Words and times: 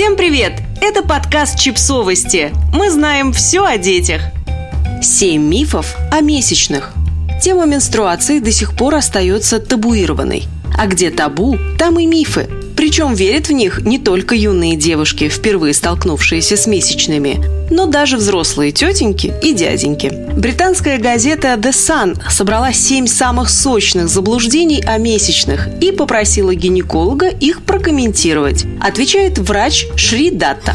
Всем 0.00 0.16
привет! 0.16 0.54
Это 0.80 1.02
подкаст 1.02 1.58
«Чипсовости». 1.58 2.54
Мы 2.72 2.90
знаем 2.90 3.34
все 3.34 3.66
о 3.66 3.76
детях. 3.76 4.22
Семь 5.02 5.42
мифов 5.42 5.94
о 6.10 6.22
месячных. 6.22 6.94
Тема 7.42 7.66
менструации 7.66 8.38
до 8.38 8.50
сих 8.50 8.74
пор 8.74 8.94
остается 8.94 9.60
табуированной. 9.60 10.44
А 10.78 10.86
где 10.86 11.10
табу, 11.10 11.58
там 11.76 11.98
и 11.98 12.06
мифы– 12.06 12.48
причем 12.80 13.12
верят 13.12 13.48
в 13.48 13.52
них 13.52 13.82
не 13.82 13.98
только 13.98 14.34
юные 14.34 14.74
девушки, 14.74 15.28
впервые 15.28 15.74
столкнувшиеся 15.74 16.56
с 16.56 16.66
месячными, 16.66 17.44
но 17.68 17.84
даже 17.84 18.16
взрослые 18.16 18.72
тетеньки 18.72 19.34
и 19.42 19.52
дяденьки. 19.52 20.10
Британская 20.34 20.96
газета 20.96 21.48
The 21.58 21.72
Sun 21.72 22.18
собрала 22.30 22.72
семь 22.72 23.06
самых 23.06 23.50
сочных 23.50 24.08
заблуждений 24.08 24.82
о 24.82 24.96
месячных 24.96 25.68
и 25.82 25.92
попросила 25.92 26.54
гинеколога 26.54 27.28
их 27.28 27.60
прокомментировать. 27.64 28.64
Отвечает 28.80 29.36
врач 29.36 29.84
Шри 29.96 30.30
Датта. 30.30 30.74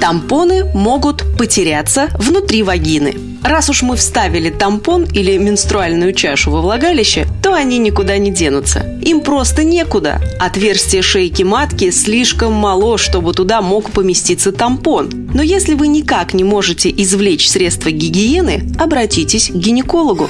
Тампоны 0.00 0.64
могут 0.74 1.24
потеряться 1.38 2.08
внутри 2.18 2.62
вагины. 2.62 3.14
Раз 3.42 3.68
уж 3.68 3.82
мы 3.82 3.96
вставили 3.96 4.48
тампон 4.48 5.04
или 5.04 5.36
менструальную 5.36 6.14
чашу 6.14 6.50
во 6.50 6.62
влагалище, 6.62 7.26
то 7.42 7.52
они 7.52 7.76
никуда 7.78 8.16
не 8.16 8.30
денутся. 8.30 8.98
Им 9.02 9.20
просто 9.20 9.64
некуда. 9.64 10.20
Отверстие 10.40 11.02
шейки 11.02 11.42
матки 11.42 11.90
слишком 11.90 12.52
мало, 12.54 12.96
чтобы 12.96 13.34
туда 13.34 13.60
мог 13.60 13.90
поместиться 13.90 14.50
тампон. 14.50 15.10
Но 15.34 15.42
если 15.42 15.74
вы 15.74 15.88
никак 15.88 16.32
не 16.32 16.42
можете 16.42 16.90
извлечь 16.90 17.48
средства 17.50 17.90
гигиены, 17.90 18.72
обратитесь 18.78 19.50
к 19.50 19.54
гинекологу. 19.54 20.28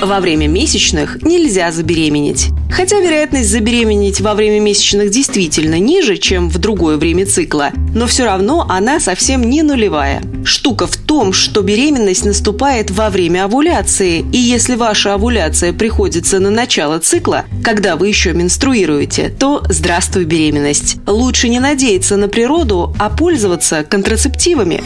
Во 0.00 0.20
время 0.20 0.46
месячных 0.46 1.22
нельзя 1.22 1.72
забеременеть. 1.72 2.50
Хотя 2.70 3.00
вероятность 3.00 3.50
забеременеть 3.50 4.20
во 4.20 4.34
время 4.34 4.60
месячных 4.60 5.10
действительно 5.10 5.80
ниже, 5.80 6.18
чем 6.18 6.48
в 6.48 6.58
другое 6.58 6.98
время 6.98 7.26
цикла, 7.26 7.72
но 7.94 8.06
все 8.06 8.24
равно 8.24 8.64
она 8.68 9.00
совсем 9.00 9.42
не 9.42 9.62
нулевая. 9.62 10.22
Штука 10.44 10.86
в 10.86 10.96
том, 10.96 11.32
что 11.32 11.62
беременность 11.62 12.24
наступает 12.24 12.92
во 12.92 13.10
время 13.10 13.44
овуляции, 13.44 14.24
и 14.32 14.38
если 14.38 14.76
ваша 14.76 15.14
овуляция 15.14 15.72
приходится 15.72 16.38
на 16.38 16.50
начало 16.50 17.00
цикла, 17.00 17.46
когда 17.64 17.96
вы 17.96 18.06
еще 18.06 18.32
менструируете, 18.34 19.30
то 19.30 19.64
здравствуй 19.68 20.26
беременность. 20.26 20.98
Лучше 21.08 21.48
не 21.48 21.58
надеяться 21.58 22.16
на 22.16 22.28
природу, 22.28 22.94
а 23.00 23.10
пользоваться 23.10 23.82
контрацептивами. 23.82 24.80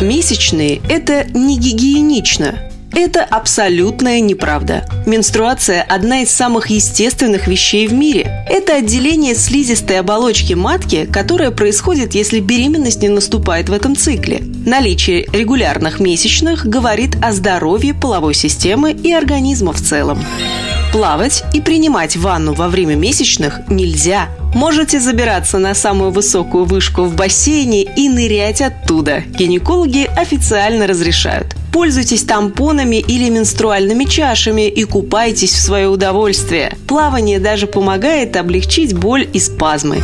Месячные– 0.00 0.80
это 0.88 1.26
не 1.32 1.56
гигиенично. 1.58 2.71
Это 2.94 3.24
абсолютная 3.24 4.20
неправда. 4.20 4.86
Менструация– 5.06 5.82
одна 5.88 6.22
из 6.22 6.30
самых 6.30 6.66
естественных 6.68 7.46
вещей 7.46 7.88
в 7.88 7.94
мире. 7.94 8.44
Это 8.48 8.76
отделение 8.76 9.34
слизистой 9.34 10.00
оболочки 10.00 10.52
матки, 10.52 11.06
которое 11.10 11.50
происходит, 11.50 12.14
если 12.14 12.40
беременность 12.40 13.00
не 13.00 13.08
наступает 13.08 13.70
в 13.70 13.72
этом 13.72 13.96
цикле. 13.96 14.42
Наличие 14.66 15.26
регулярных 15.32 16.00
месячных 16.00 16.66
говорит 16.66 17.16
о 17.22 17.32
здоровье 17.32 17.94
половой 17.94 18.34
системы 18.34 18.92
и 18.92 19.10
организма 19.12 19.72
в 19.72 19.80
целом. 19.80 20.22
Плавать 20.92 21.42
и 21.54 21.62
принимать 21.62 22.16
ванну 22.18 22.52
во 22.52 22.68
время 22.68 22.96
месячных 22.96 23.60
нельзя. 23.70 24.28
Можете 24.54 25.00
забираться 25.00 25.58
на 25.58 25.74
самую 25.74 26.10
высокую 26.10 26.66
вышку 26.66 27.04
в 27.04 27.14
бассейне 27.14 27.82
и 27.82 28.10
нырять 28.10 28.60
оттуда. 28.60 29.22
Гинекологи 29.26 30.04
официально 30.14 30.86
разрешают. 30.86 31.56
Пользуйтесь 31.72 32.24
тампонами 32.24 32.96
или 32.96 33.30
менструальными 33.30 34.04
чашами 34.04 34.68
и 34.68 34.84
купайтесь 34.84 35.54
в 35.54 35.60
свое 35.60 35.88
удовольствие. 35.88 36.76
Плавание 36.86 37.38
даже 37.38 37.66
помогает 37.66 38.36
облегчить 38.36 38.92
боль 38.94 39.26
и 39.32 39.40
спазмы. 39.40 40.02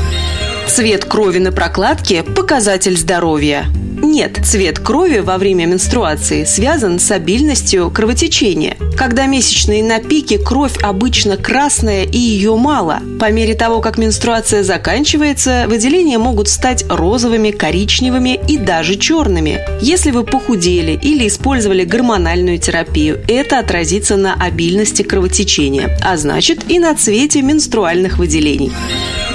Цвет 0.69 1.05
крови 1.05 1.39
на 1.39 1.53
прокладке– 1.53 2.23
показатель 2.37 2.97
здоровья. 2.97 3.67
Нет, 4.03 4.39
цвет 4.45 4.79
крови 4.79 5.19
во 5.19 5.39
время 5.39 5.67
менструации 5.67 6.45
связан 6.45 6.99
с 6.99 7.11
обильностью 7.11 7.91
кровотечения. 7.91 8.77
Когда 8.97 9.27
месячные 9.27 9.83
на 9.83 9.99
пике, 10.01 10.39
кровь 10.39 10.77
обычно 10.83 11.37
красная 11.37 12.05
и 12.05 12.17
ее 12.17 12.57
мало. 12.57 13.01
По 13.19 13.31
мере 13.31 13.55
того, 13.55 13.81
как 13.81 13.99
менструация 13.99 14.63
заканчивается, 14.63 15.65
выделения 15.69 16.19
могут 16.19 16.49
стать 16.49 16.85
розовыми, 16.89 17.51
коричневыми 17.51 18.39
и 18.49 18.57
даже 18.57 18.97
черными. 18.97 19.61
Если 19.81 20.13
вы 20.13 20.25
похудели 20.25 20.93
или 20.93 21.27
использовали 21.27 21.85
гормональную 21.85 22.59
терапию, 22.59 23.21
это 23.27 23.59
отразится 23.59 24.17
на 24.17 24.35
обильности 24.35 25.03
кровотечения, 25.03 25.99
а 26.03 26.17
значит 26.17 26.71
и 26.71 26.79
на 26.79 26.95
цвете 26.95 27.43
менструальных 27.43 28.19
выделений. 28.19 28.73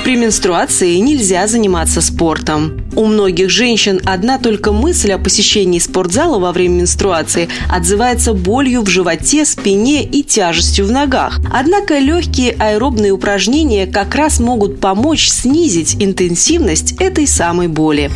При 0.04 0.18
менструации 0.18 0.98
нельзя 0.98 1.48
заниматься 1.48 2.02
спортом. 2.02 2.82
У 2.94 3.06
многих 3.06 3.50
женщин 3.50 4.02
одна 4.04 4.38
только 4.38 4.74
мысль 4.74 5.14
о 5.14 5.18
посещении 5.18 5.80
спортзала 5.80 6.40
во 6.40 6.52
время 6.52 6.82
менструации 6.82 7.48
отзывается 7.70 8.34
болью 8.34 8.82
в 8.82 8.90
животе, 8.90 9.46
спине 9.46 10.04
и 10.04 10.22
тяжестью 10.22 10.88
в 10.88 10.92
ногах. 10.92 11.40
Однако 11.54 12.00
легкие 12.00 12.52
аэробные 12.52 13.14
упражнения 13.14 13.88
как 13.88 14.14
раз 14.16 14.42
могут 14.42 14.82
помочь 14.82 15.30
снизить 15.30 15.96
интенсивность 15.98 16.96
этой 17.00 17.26
самой 17.26 17.70
боли. 17.70 18.12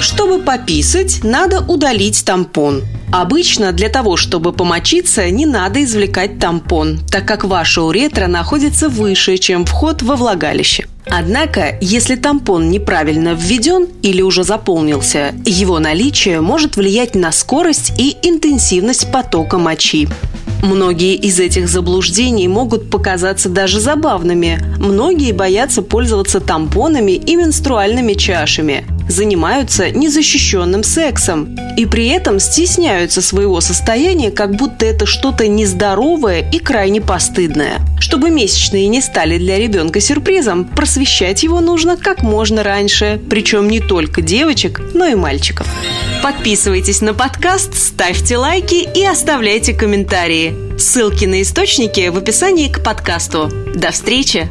Чтобы 0.00 0.40
пописать, 0.40 1.20
надо 1.22 1.60
удалить 1.60 2.24
тампон. 2.24 2.82
Обычно 3.12 3.70
для 3.70 3.88
того, 3.88 4.16
чтобы 4.16 4.52
помочиться, 4.52 5.30
не 5.30 5.46
надо 5.46 5.84
извлекать 5.84 6.40
тампон, 6.40 6.98
так 7.08 7.24
как 7.24 7.44
ваша 7.44 7.82
уретра 7.82 8.26
находится 8.26 8.88
выше, 8.88 9.38
чем 9.38 9.64
вход 9.64 10.02
во 10.02 10.16
влагалище. 10.16 10.89
Однако, 11.06 11.76
если 11.80 12.14
тампон 12.14 12.70
неправильно 12.70 13.34
введен 13.34 13.88
или 14.02 14.22
уже 14.22 14.44
заполнился, 14.44 15.34
его 15.44 15.78
наличие 15.78 16.40
может 16.40 16.76
влиять 16.76 17.14
на 17.14 17.32
скорость 17.32 17.92
и 17.98 18.16
интенсивность 18.22 19.10
потока 19.10 19.58
мочи. 19.58 20.08
Многие 20.62 21.14
из 21.14 21.40
этих 21.40 21.68
заблуждений 21.68 22.46
могут 22.46 22.90
показаться 22.90 23.48
даже 23.48 23.80
забавными. 23.80 24.62
Многие 24.78 25.32
боятся 25.32 25.80
пользоваться 25.80 26.38
тампонами 26.40 27.12
и 27.12 27.34
менструальными 27.34 28.12
чашами 28.12 28.84
занимаются 29.10 29.90
незащищенным 29.90 30.82
сексом 30.82 31.56
и 31.76 31.86
при 31.86 32.08
этом 32.08 32.40
стесняются 32.40 33.22
своего 33.22 33.60
состояния, 33.60 34.30
как 34.30 34.54
будто 34.56 34.86
это 34.86 35.06
что-то 35.06 35.46
нездоровое 35.48 36.48
и 36.50 36.58
крайне 36.58 37.00
постыдное. 37.00 37.80
Чтобы 37.98 38.30
месячные 38.30 38.88
не 38.88 39.00
стали 39.00 39.38
для 39.38 39.58
ребенка 39.58 40.00
сюрпризом, 40.00 40.64
просвещать 40.64 41.42
его 41.42 41.60
нужно 41.60 41.96
как 41.96 42.22
можно 42.22 42.62
раньше, 42.62 43.20
причем 43.28 43.68
не 43.68 43.80
только 43.80 44.22
девочек, 44.22 44.80
но 44.94 45.06
и 45.06 45.14
мальчиков. 45.14 45.66
Подписывайтесь 46.22 47.00
на 47.00 47.14
подкаст, 47.14 47.74
ставьте 47.74 48.36
лайки 48.36 48.88
и 48.94 49.04
оставляйте 49.04 49.74
комментарии. 49.74 50.54
Ссылки 50.78 51.24
на 51.24 51.42
источники 51.42 52.08
в 52.08 52.16
описании 52.16 52.68
к 52.68 52.82
подкасту. 52.82 53.50
До 53.74 53.90
встречи! 53.90 54.48